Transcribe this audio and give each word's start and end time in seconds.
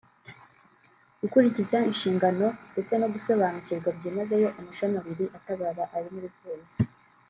gukurikiza 1.21 1.77
inshingano 1.89 2.45
ndetse 2.71 2.93
no 3.01 3.07
gusobanukirwa 3.13 3.89
byimazeyo 3.97 4.47
amashami 4.59 4.95
abiri 5.01 5.25
atabara 5.37 5.83
ari 5.97 6.09
muri 6.15 6.29
Polisi 6.39 6.81